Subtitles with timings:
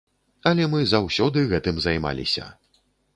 [0.51, 2.47] Але мы заўсёды гэтым займаліся.